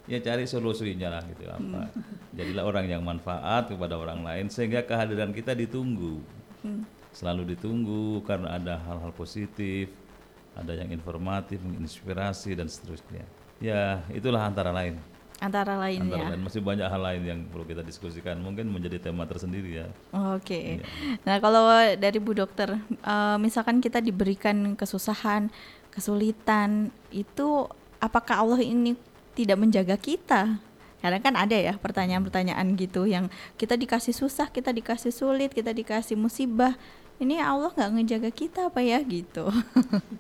[0.07, 1.91] ya, ya cari solusinya lah gitu apa.
[2.35, 6.23] Jadilah orang yang manfaat kepada orang lain sehingga kehadiran kita ditunggu.
[7.15, 9.91] Selalu ditunggu karena ada hal-hal positif
[10.57, 13.29] ada yang informatif menginspirasi dan seterusnya.
[13.61, 14.97] Ya itulah antara lain.
[15.37, 16.29] Antara lain antara ya.
[16.33, 16.41] lain.
[16.49, 18.41] Masih banyak hal lain yang perlu kita diskusikan.
[18.41, 19.87] Mungkin menjadi tema tersendiri ya.
[20.33, 20.81] Oke.
[20.81, 20.85] Iya.
[21.29, 21.69] Nah, kalau
[22.01, 25.53] dari Bu Dokter, eh, misalkan kita diberikan kesusahan,
[25.93, 27.69] kesulitan, itu
[28.01, 28.97] apakah Allah ini
[29.37, 30.57] tidak menjaga kita?
[31.05, 33.29] Kadang kan ada ya pertanyaan-pertanyaan gitu yang
[33.61, 36.75] kita dikasih susah, kita dikasih sulit, kita dikasih musibah.
[37.21, 39.47] Ini Allah nggak ngejaga kita apa ya gitu?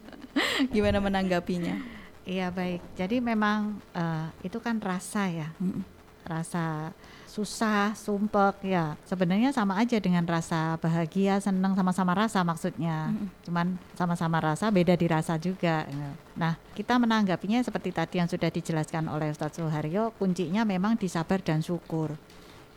[0.77, 1.81] Gimana menanggapinya?
[2.29, 2.85] Iya baik.
[3.01, 5.96] Jadi memang eh, itu kan rasa ya, Mm-mm.
[6.27, 6.91] Rasa
[7.37, 8.97] susah, sumpek ya.
[9.05, 13.13] Sebenarnya sama aja dengan rasa bahagia, senang sama-sama rasa maksudnya.
[13.45, 15.85] Cuman sama-sama rasa beda di rasa juga.
[15.85, 16.11] ya.
[16.33, 21.45] Nah kita menanggapinya seperti tadi yang sudah dijelaskan oleh Ustadz Suharyo, kuncinya memang di sabar
[21.45, 22.17] dan syukur.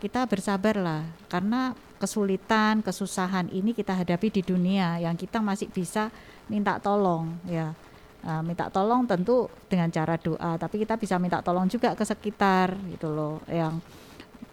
[0.03, 6.11] Kita bersabarlah karena kesulitan, kesusahan ini kita hadapi di dunia yang kita masih bisa
[6.51, 7.71] minta tolong ya.
[8.19, 12.75] Nah, minta tolong tentu dengan cara doa, tapi kita bisa minta tolong juga ke sekitar
[12.91, 13.39] gitu loh.
[13.47, 13.79] Yang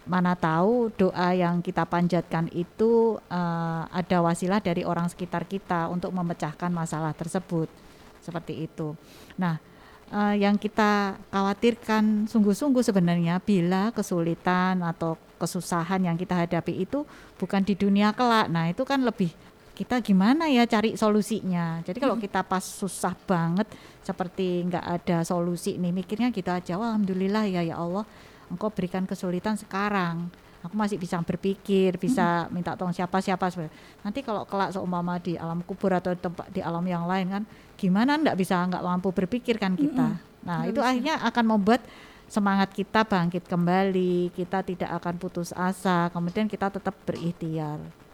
[0.07, 6.15] mana tahu doa yang kita panjatkan itu eh, ada wasilah dari orang sekitar kita untuk
[6.15, 7.67] memecahkan masalah tersebut.
[8.23, 8.95] Seperti itu.
[9.35, 9.59] Nah,
[10.15, 17.03] eh, yang kita khawatirkan sungguh-sungguh sebenarnya bila kesulitan atau kesusahan yang kita hadapi itu
[17.35, 18.47] bukan di dunia kelak.
[18.47, 19.29] Nah, itu kan lebih
[19.77, 21.85] kita gimana ya cari solusinya.
[21.85, 23.69] Jadi kalau kita pas susah banget
[24.01, 26.81] seperti nggak ada solusi nih mikirnya gitu aja.
[26.81, 28.01] Wah, alhamdulillah ya ya Allah,
[28.49, 30.33] Engkau berikan kesulitan sekarang.
[30.65, 33.69] Aku masih bisa berpikir, bisa minta tolong siapa-siapa.
[34.01, 37.43] Nanti kalau kelak seumpama di alam kubur atau tempat di alam yang lain kan,
[37.77, 40.17] gimana nggak bisa nggak mampu berpikir kan kita.
[40.41, 41.85] Nah itu akhirnya akan membuat
[42.25, 48.06] semangat kita bangkit kembali, kita tidak akan putus asa, kemudian kita tetap berikhtiar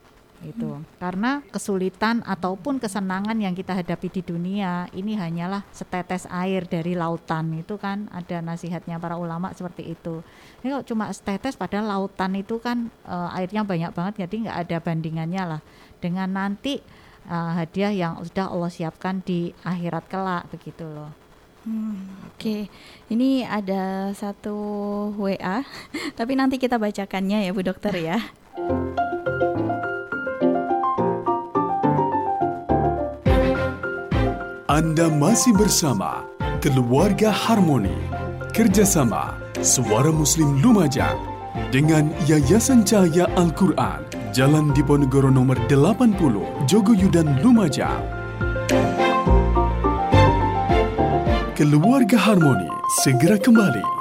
[0.46, 6.94] itu karena kesulitan ataupun kesenangan yang kita hadapi di dunia ini hanyalah setetes air dari
[6.94, 7.56] lautan.
[7.58, 10.22] Itu kan ada nasihatnya para ulama seperti itu.
[10.62, 14.78] Ini kalau cuma setetes padahal lautan itu kan eh, airnya banyak banget jadi nggak ada
[14.84, 15.62] bandingannya lah.
[16.04, 16.84] Dengan nanti
[17.28, 21.24] eh, hadiah yang sudah Allah siapkan di akhirat kelak begitu loh.
[21.64, 22.68] Hmm, Oke,
[23.08, 24.52] ini ada satu
[25.16, 25.64] WA,
[26.20, 28.20] tapi nanti kita bacakannya ya Bu Dokter ya.
[34.74, 36.26] Anda masih bersama
[36.58, 37.94] Keluarga Harmoni.
[38.58, 41.14] Kerjasama Suara Muslim Lumajang
[41.70, 44.02] dengan Yayasan Cahaya Al-Quran
[44.34, 48.02] Jalan Diponegoro nomor 80 Jogoyudan Lumajang
[51.54, 52.74] Keluarga Harmoni
[53.06, 53.93] segera kembali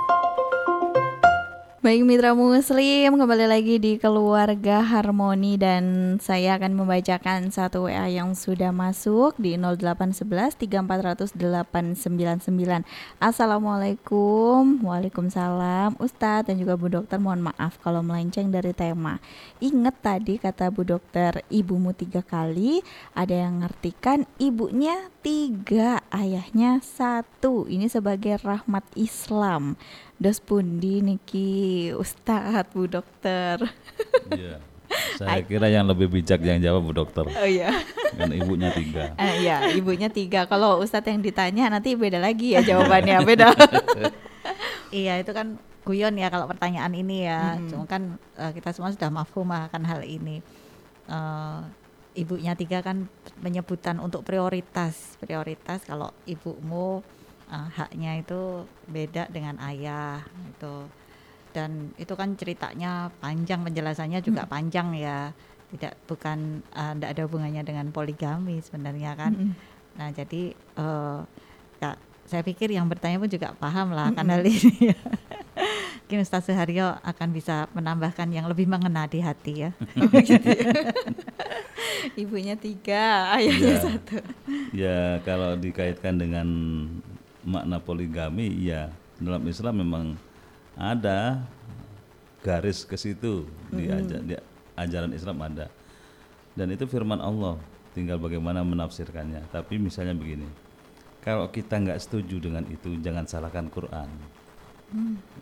[1.82, 8.38] Baik mitra muslim, kembali lagi di Keluarga Harmoni dan saya akan membacakan satu WA yang
[8.38, 12.86] sudah masuk di 0811 3400 899.
[13.18, 17.18] Assalamualaikum, Waalaikumsalam, Ustadz dan juga Bu Dokter.
[17.18, 19.18] Mohon maaf kalau melenceng dari tema.
[19.58, 22.78] Ingat tadi kata Bu Dokter, ibumu tiga kali,
[23.10, 27.66] ada yang ngartikan ibunya tiga, ayahnya satu.
[27.66, 29.74] Ini sebagai rahmat Islam.
[30.20, 33.58] Dos pundi niki Ustadz Bu Dokter.
[34.28, 34.60] Iya.
[35.18, 37.24] Saya kira yang lebih bijak yang jawab Bu Dokter.
[37.24, 37.72] Oh iya.
[38.12, 39.14] Kan ibunya tiga.
[39.22, 40.44] Eh, iya, ibunya tiga.
[40.44, 43.56] Kalau Ustadz yang ditanya nanti beda lagi ya jawabannya beda.
[44.92, 47.56] Iya itu kan guyon ya kalau pertanyaan ini ya.
[47.66, 50.44] Cuma kan eh, kita semua sudah mafhum akan hal ini.
[51.08, 51.60] Eh,
[52.12, 53.08] ibunya tiga kan
[53.40, 55.16] penyebutan untuk prioritas.
[55.18, 57.00] Prioritas kalau ibumu
[57.52, 60.88] eh, haknya itu beda dengan ayah itu.
[61.52, 65.36] Dan itu kan ceritanya panjang penjelasannya juga panjang ya.
[65.68, 69.32] Tidak bukan tidak ada hubungannya dengan poligami sebenarnya kan.
[69.36, 69.52] Mm-mm.
[70.00, 71.18] Nah jadi eh,
[71.78, 71.90] ya,
[72.24, 74.96] saya pikir yang bertanya pun juga paham lah akan hal ini.
[76.02, 79.70] Mungkin Ustaz Suharyo akan bisa menambahkan yang lebih mengena di hati ya.
[82.20, 83.78] ibunya tiga, ayahnya Ya.
[83.80, 84.16] satu.
[84.72, 86.46] Ya kalau dikaitkan dengan
[87.42, 90.04] makna poligami, ya dalam Islam memang
[90.78, 91.42] ada
[92.42, 94.34] garis ke situ di, aja- di
[94.74, 95.70] ajaran Islam ada.
[96.52, 97.56] Dan itu firman Allah,
[97.96, 99.48] tinggal bagaimana menafsirkannya.
[99.48, 100.48] Tapi misalnya begini,
[101.22, 104.08] kalau kita nggak setuju dengan itu, jangan salahkan Quran.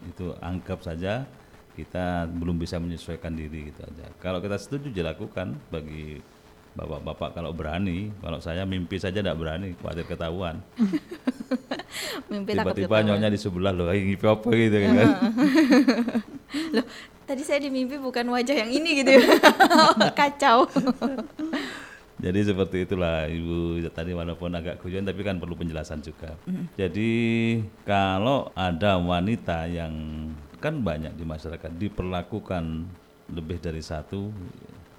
[0.06, 1.26] Itu anggap saja
[1.74, 4.06] kita belum bisa menyesuaikan diri gitu aja.
[4.20, 6.20] Kalau kita setuju dilakukan bagi
[6.74, 10.62] bapak-bapak kalau berani, kalau saya mimpi saja tidak berani, khawatir ketahuan.
[12.30, 14.94] Mimpi Tiba-tiba nyonya di sebelah loh, ngimpi apa gitu kan.
[16.74, 16.87] Loh,
[17.26, 19.22] tadi saya di mimpi bukan wajah yang ini gitu ya.
[20.18, 20.66] Kacau.
[22.20, 26.35] Jadi seperti itulah Ibu tadi walaupun agak guyon tapi kan perlu penjelasan juga.
[26.78, 27.11] Jadi
[27.83, 29.94] kalau ada wanita yang
[30.61, 32.64] kan banyak di masyarakat diperlakukan
[33.30, 34.28] lebih dari satu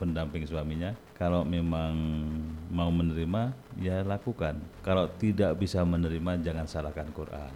[0.02, 1.94] pendamping suaminya, kalau memang
[2.74, 4.58] mau menerima ya lakukan.
[4.82, 7.54] Kalau tidak bisa menerima jangan salahkan Quran.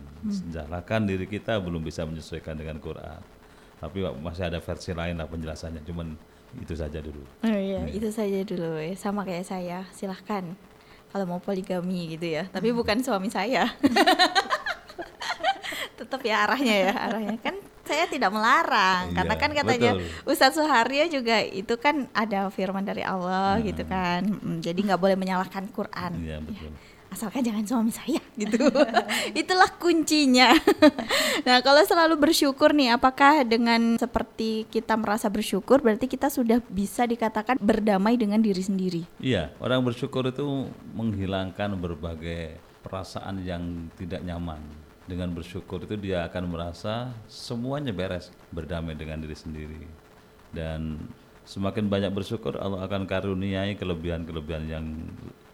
[0.54, 3.18] Salahkan diri kita belum bisa menyesuaikan dengan Quran.
[3.82, 5.82] Tapi masih ada versi lain lah penjelasannya.
[5.82, 6.14] Cuman
[6.62, 7.26] itu saja dulu.
[7.42, 8.94] Oh iya, itu saja dulu ya.
[8.94, 10.46] Sama kayak saya, silahkan
[11.10, 12.46] kalau mau poligami gitu ya.
[12.54, 13.66] Tapi bukan suami saya.
[15.98, 19.10] Tetap ya arahnya ya, arahnya kan saya tidak melarang.
[19.10, 20.28] Iya, Karena kan katanya betul.
[20.28, 23.92] Ustadz Suharyo juga itu kan ada firman dari Allah gitu Hmm.
[23.92, 24.22] kan.
[24.26, 26.12] Mm, Jadi nggak boleh menyalahkan Quran.
[26.18, 26.74] Iya betul.
[27.06, 28.60] asalkan jangan suami saya gitu.
[29.32, 30.52] Itulah kuncinya.
[31.48, 37.08] nah, kalau selalu bersyukur nih, apakah dengan seperti kita merasa bersyukur berarti kita sudah bisa
[37.08, 39.08] dikatakan berdamai dengan diri sendiri?
[39.16, 43.64] Iya, orang bersyukur itu menghilangkan berbagai perasaan yang
[43.96, 44.60] tidak nyaman.
[45.06, 49.86] Dengan bersyukur itu dia akan merasa semuanya beres, berdamai dengan diri sendiri.
[50.50, 50.98] Dan
[51.46, 54.86] semakin banyak bersyukur Allah akan karuniai kelebihan-kelebihan yang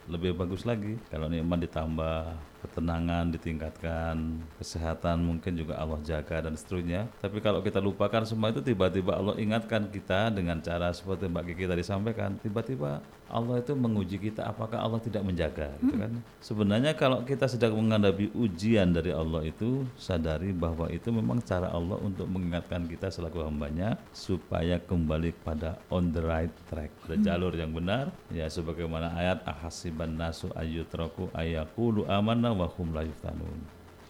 [0.07, 0.95] lebih bagus lagi.
[1.11, 2.31] Kalau nikmat ditambah,
[2.63, 7.11] ketenangan ditingkatkan, kesehatan mungkin juga Allah jaga dan seterusnya.
[7.19, 11.65] Tapi kalau kita lupakan semua itu tiba-tiba Allah ingatkan kita dengan cara seperti Mbak Kiki
[11.67, 16.11] tadi sampaikan, tiba-tiba Allah itu menguji kita apakah Allah tidak menjaga gitu kan.
[16.43, 21.95] Sebenarnya kalau kita sedang menghadapi ujian dari Allah itu sadari bahwa itu memang cara Allah
[22.03, 27.71] untuk mengingatkan kita selaku hambanya supaya kembali pada on the right track, pada jalur yang
[27.71, 33.63] benar ya sebagaimana ayat ahasiban nasu ayyutraku ayaqulu amanna wa hum la yuftanun.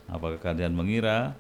[0.10, 1.38] Apakah kalian mengira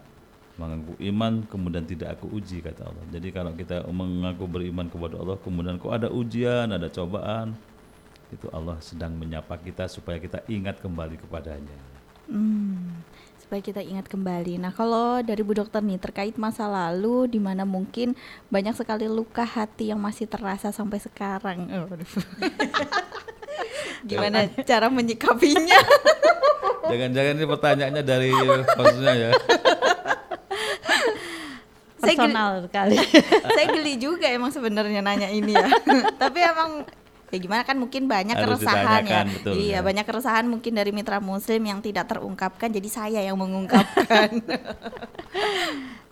[0.59, 3.05] mengaku iman kemudian tidak aku uji kata Allah.
[3.09, 7.57] Jadi kalau kita mengaku beriman kepada Allah kemudian kok ada ujian, ada cobaan,
[8.31, 11.77] itu Allah sedang menyapa kita supaya kita ingat kembali kepadanya.
[12.31, 13.03] Hmm,
[13.43, 14.55] supaya kita ingat kembali.
[14.57, 18.15] Nah, kalau dari Bu Dokter nih terkait masa lalu di mana mungkin
[18.47, 21.67] banyak sekali luka hati yang masih terasa sampai sekarang.
[21.67, 22.07] Oh, aduh.
[24.09, 25.77] Gimana cara menyikapinya?
[26.89, 28.31] Jangan-jangan ini pertanyaannya dari
[28.65, 29.31] maksudnya ya.
[32.01, 32.97] Saya geli- Personal sekali.
[33.55, 35.69] saya geli juga emang sebenarnya nanya ini ya.
[36.17, 36.81] Tapi emang
[37.31, 39.23] ya gimana kan mungkin banyak Harus keresahan ya.
[39.23, 39.79] betul, iya, ya.
[39.79, 44.29] banyak keresahan mungkin dari mitra muslim yang tidak terungkapkan jadi saya yang mengungkapkan.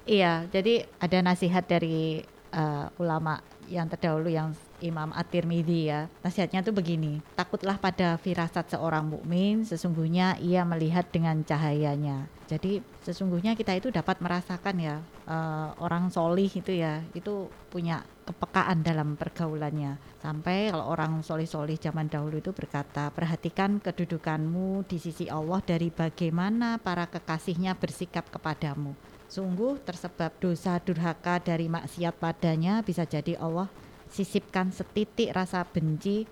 [0.09, 6.09] Iya, jadi ada nasihat dari eh, ulama yang terdahulu yang Imam At-Tirmidzi ya.
[6.25, 12.25] Nasihatnya tuh begini, takutlah pada firasat seorang mukmin, sesungguhnya ia melihat dengan cahayanya.
[12.49, 14.97] Jadi sesungguhnya kita itu dapat merasakan ya
[15.29, 19.97] eh, orang solih itu ya, itu punya kepekaan dalam pergaulannya.
[20.21, 26.77] Sampai kalau orang solih-solih zaman dahulu itu berkata, perhatikan kedudukanmu di sisi Allah dari bagaimana
[26.77, 28.93] para kekasihnya bersikap kepadamu.
[29.25, 33.69] Sungguh tersebab dosa durhaka dari maksiat padanya bisa jadi Allah
[34.09, 36.25] sisipkan setitik rasa benci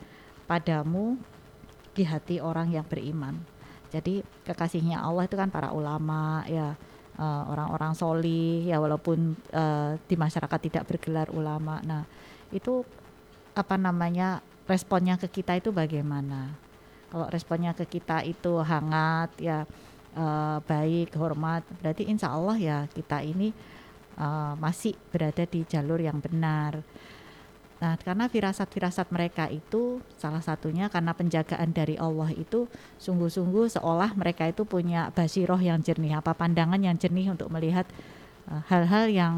[0.49, 1.17] padamu
[1.93, 3.37] di hati orang yang beriman.
[3.89, 6.77] Jadi kekasihnya Allah itu kan para ulama ya
[7.17, 11.81] eh, orang-orang soli ya walaupun eh, di masyarakat tidak bergelar ulama.
[11.83, 12.05] Nah
[12.53, 12.85] itu
[13.57, 16.53] apa namanya responnya ke kita itu bagaimana?
[17.07, 19.65] Kalau responnya ke kita itu hangat ya
[20.15, 23.49] eh, baik hormat berarti insya Allah ya kita ini
[24.17, 26.81] eh, masih berada di jalur yang benar.
[27.77, 32.65] Nah, karena firasat-firasat mereka itu salah satunya karena penjagaan dari Allah itu
[32.97, 37.85] sungguh-sungguh seolah mereka itu punya basiroh yang jernih, apa pandangan yang jernih untuk melihat
[38.49, 39.35] eh, hal-hal yang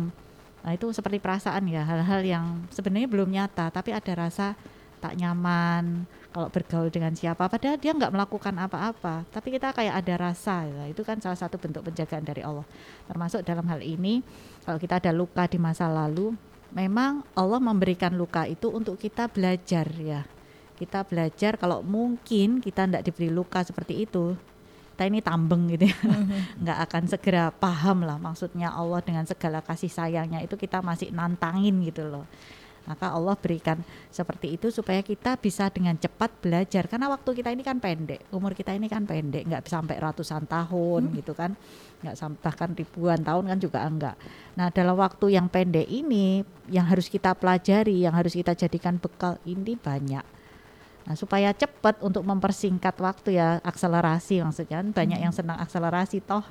[0.60, 4.60] nah itu seperti perasaan ya, hal-hal yang sebenarnya belum nyata tapi ada rasa
[5.00, 10.30] tak nyaman kalau bergaul dengan siapa padahal dia nggak melakukan apa-apa tapi kita kayak ada
[10.30, 10.84] rasa ya.
[10.92, 12.68] itu kan salah satu bentuk penjagaan dari Allah
[13.08, 14.20] termasuk dalam hal ini
[14.68, 16.36] kalau kita ada luka di masa lalu
[16.74, 20.26] memang Allah memberikan luka itu untuk kita belajar ya.
[20.80, 24.34] Kita belajar kalau mungkin kita tidak diberi luka seperti itu,
[24.96, 26.00] kita ini tambeng gitu ya.
[26.64, 31.80] nggak akan segera paham lah maksudnya Allah dengan segala kasih sayangnya itu kita masih nantangin
[31.84, 32.28] gitu loh.
[32.88, 37.64] Maka Allah berikan seperti itu supaya kita bisa dengan cepat belajar karena waktu kita ini
[37.66, 41.54] kan pendek, umur kita ini kan pendek, nggak sampai ratusan tahun gitu kan,
[42.02, 44.16] nggak sam- bahkan ribuan tahun kan juga enggak.
[44.56, 49.36] Nah dalam waktu yang pendek ini yang harus kita pelajari, yang harus kita jadikan bekal
[49.46, 50.39] ini banyak.
[51.08, 56.44] Nah, supaya cepat untuk mempersingkat waktu ya, akselerasi maksudnya kan banyak yang senang akselerasi toh.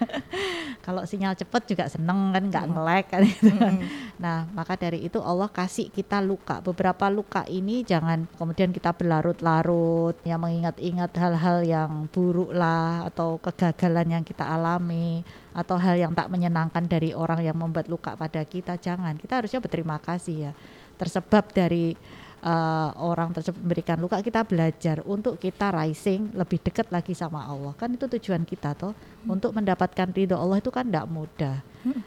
[0.86, 3.74] Kalau sinyal cepat juga seneng kan nggak nge-lag kan gitu kan.
[4.20, 6.60] Nah, maka dari itu Allah kasih kita luka.
[6.62, 14.20] Beberapa luka ini jangan kemudian kita berlarut-larut ya mengingat-ingat hal-hal yang buruk lah atau kegagalan
[14.20, 18.78] yang kita alami atau hal yang tak menyenangkan dari orang yang membuat luka pada kita.
[18.78, 19.18] Jangan.
[19.18, 20.52] Kita harusnya berterima kasih ya.
[21.00, 21.96] Tersebab dari
[22.44, 27.72] uh, orang tersebut memberikan luka kita belajar untuk kita rising lebih dekat lagi sama Allah.
[27.76, 28.96] Kan itu tujuan kita toh.
[29.28, 31.60] Untuk mendapatkan ridho Allah itu kan tidak mudah.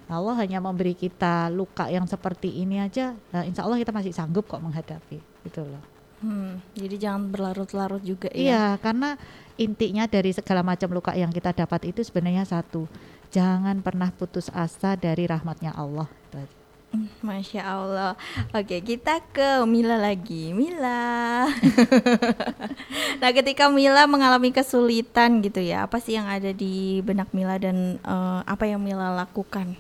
[0.06, 4.46] Allah hanya memberi kita luka yang seperti ini aja nah, insya Allah kita masih sanggup
[4.46, 5.18] kok menghadapi.
[5.46, 5.84] Gitu loh.
[6.24, 8.40] Hmm, jadi jangan berlarut-larut juga ya.
[8.40, 9.20] iya karena
[9.60, 12.88] intinya dari segala macam luka yang kita dapat itu sebenarnya satu
[13.28, 16.08] jangan pernah putus asa dari rahmatnya Allah.
[16.32, 16.63] Hmm,
[17.28, 18.14] Masya Allah.
[18.54, 20.54] Oke, kita ke Mila lagi.
[20.54, 21.50] Mila.
[23.22, 27.98] nah, ketika Mila mengalami kesulitan gitu ya, apa sih yang ada di benak Mila dan
[28.00, 29.76] eh, apa yang Mila lakukan?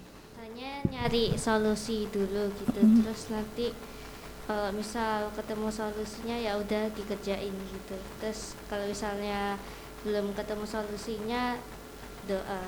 [0.54, 3.74] hanya nyari solusi dulu gitu terus nanti
[4.46, 9.58] kalau misal ketemu solusinya ya udah dikerjain gitu terus kalau misalnya
[10.06, 11.58] belum ketemu solusinya
[12.30, 12.62] doa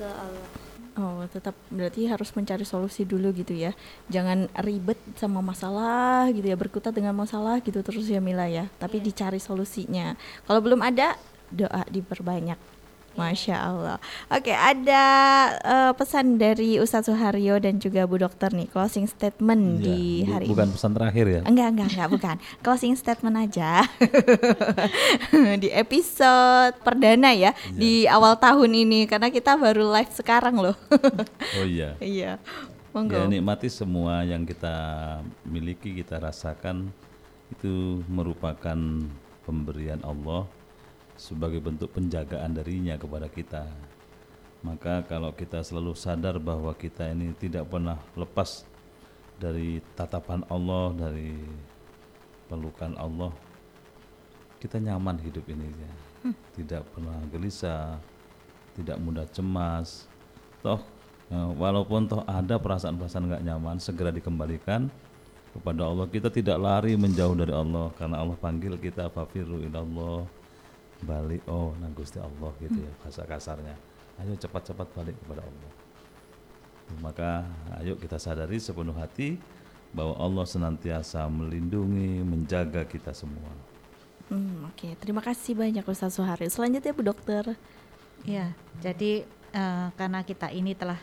[0.00, 3.70] ke Allah Oh, tetap berarti harus mencari solusi dulu gitu ya.
[4.10, 8.66] Jangan ribet sama masalah gitu ya, berkutat dengan masalah gitu terus ya Mila ya.
[8.82, 9.06] Tapi Iya.
[9.06, 10.18] dicari solusinya.
[10.50, 11.14] Kalau belum ada,
[11.54, 12.79] doa diperbanyak.
[13.12, 13.96] Masya Allah.
[14.28, 15.04] Oke, ada
[15.56, 20.28] eh, pesan dari Ustadz Suharyo dan juga Bu Dokter nih, closing statement Iya, di bu-
[20.28, 20.74] hari bukan ini.
[20.74, 21.40] pesan terakhir ya.
[21.42, 22.36] Enggak, enggak, enggak, bukan.
[22.64, 23.82] Closing statement aja.
[25.62, 30.76] di episode perdana ya, di awal tahun ini karena kita baru live sekarang loh.
[31.58, 31.98] Oh iya.
[31.98, 32.38] iya.
[32.38, 32.42] Ya
[32.90, 33.26] Monggo.
[33.26, 34.74] nikmati semua yang kita
[35.44, 36.90] miliki, kita rasakan
[37.48, 38.74] itu merupakan
[39.40, 40.46] pemberian Allah
[41.20, 43.68] sebagai bentuk penjagaan darinya kepada kita.
[44.64, 48.64] Maka kalau kita selalu sadar bahwa kita ini tidak pernah lepas
[49.36, 51.36] dari tatapan Allah, dari
[52.48, 53.32] pelukan Allah,
[54.56, 55.92] kita nyaman hidup ini ya.
[56.56, 58.00] Tidak pernah gelisah,
[58.76, 60.08] tidak mudah cemas.
[60.60, 60.80] Toh
[61.32, 64.92] eh, walaupun toh ada perasaan-perasaan nggak nyaman segera dikembalikan
[65.56, 66.04] kepada Allah.
[66.04, 70.39] Kita tidak lari menjauh dari Allah karena Allah panggil kita fafiru ilallah
[71.04, 73.76] balik oh nang Gusti Allah gitu ya bahasa kasarnya.
[74.20, 75.72] Ayo cepat-cepat balik kepada Allah.
[77.00, 77.30] Maka
[77.80, 79.40] ayo kita sadari sepenuh hati
[79.90, 83.50] bahwa Allah senantiasa melindungi, menjaga kita semua.
[84.30, 86.46] Hmm, Oke, terima kasih banyak Ustadz Suhari.
[86.46, 87.58] Selanjutnya Bu Dokter.
[88.22, 91.00] Ya, jadi eh, karena kita ini telah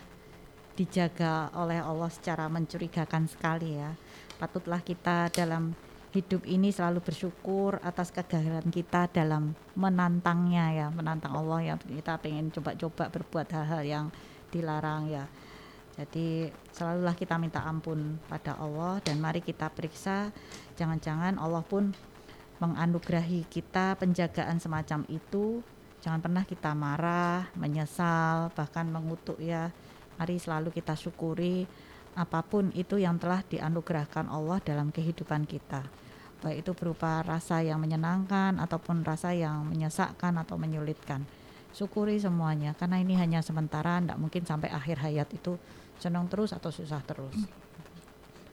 [0.77, 3.91] dijaga oleh Allah secara mencurigakan sekali ya.
[4.37, 5.73] Patutlah kita dalam
[6.15, 11.75] hidup ini selalu bersyukur atas kegagalan kita dalam menantangnya ya, menantang Allah ya.
[11.75, 14.05] Kita pengen coba-coba berbuat hal-hal yang
[14.49, 15.27] dilarang ya.
[15.97, 20.29] Jadi selalulah kita minta ampun pada Allah dan mari kita periksa
[20.77, 21.89] jangan-jangan Allah pun
[22.61, 25.65] menganugerahi kita penjagaan semacam itu
[26.05, 29.73] jangan pernah kita marah, menyesal, bahkan mengutuk ya.
[30.21, 31.65] Mari selalu kita syukuri
[32.17, 35.85] apa pun itu yang telah dianugerahkan Allah dalam kehidupan kita.
[36.41, 41.21] Baik itu berupa rasa yang menyenangkan ataupun rasa yang menyesakkan atau menyulitkan.
[41.77, 45.61] Syukuri semuanya karena ini hanya sementara, tidak mungkin sampai akhir hayat itu
[46.01, 47.37] senang terus atau susah terus.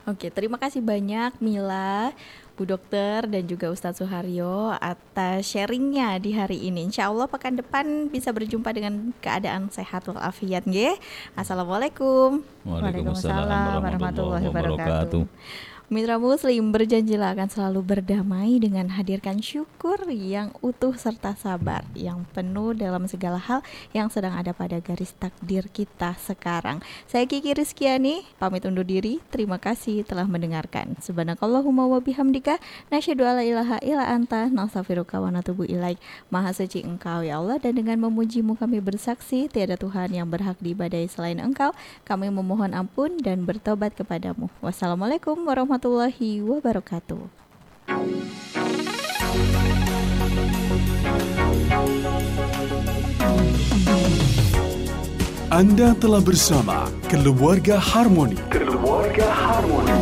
[0.05, 2.13] Oke, terima kasih banyak Mila,
[2.55, 6.87] Bu Dokter dan juga Ustadz Suharyo atas sharingnya di hari ini.
[6.87, 10.95] Insya Allah pekan depan bisa berjumpa dengan keadaan sehat walafiat, nggih.
[11.35, 12.47] Assalamualaikum.
[12.63, 15.23] Waalaikumsalam warahmatullahi wabarakatuh.
[15.93, 22.73] Mitra Muslim berjanjilah akan selalu berdamai dengan hadirkan syukur yang utuh serta sabar yang penuh
[22.73, 23.61] dalam segala hal
[23.93, 26.81] yang sedang ada pada garis takdir kita sekarang.
[27.05, 29.21] Saya Kiki Rizkyani, pamit undur diri.
[29.29, 30.97] Terima kasih telah mendengarkan.
[31.05, 32.57] Subhanakallahumma wa bihamdika
[32.89, 36.01] nasyhadu ilaha illa anta nastaghfiruka wa natubu ilaik.
[36.33, 41.13] Maha suci Engkau ya Allah dan dengan memujimu kami bersaksi tiada Tuhan yang berhak diibadai
[41.13, 41.77] selain Engkau.
[42.09, 44.49] Kami memohon ampun dan bertobat kepadamu.
[44.65, 45.45] Wassalamualaikum
[45.75, 47.23] warahmatullahi wabarakatuh.
[55.51, 58.39] Anda telah bersama Keluarga Harmoni.
[58.51, 59.99] Keluarga Harmoni.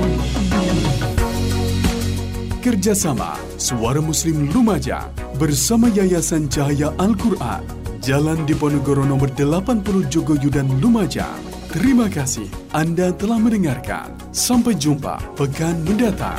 [2.63, 7.65] kerjasama Suara Muslim Lumajang bersama Yayasan Cahaya Al-Quran.
[7.99, 11.62] Jalan Diponegoro nomor 80 Jogoyudan Lumajang.
[11.73, 14.13] Terima kasih Anda telah mendengarkan.
[14.29, 16.37] Sampai jumpa pekan mendatang.